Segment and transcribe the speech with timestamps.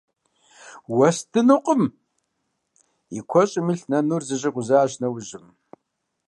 [0.95, 1.83] Уэстынукъым!–
[3.17, 5.45] и куэщӀым илъ нынур зэщӀикъузащ ныуэжьым.